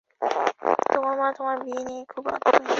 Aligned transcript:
তোমার 0.93 1.13
মা 1.19 1.27
তোমার 1.37 1.57
বিয়ে 1.65 1.83
নিয়ে 1.87 2.03
খুব 2.05 2.23
আগ্রহী। 2.27 2.69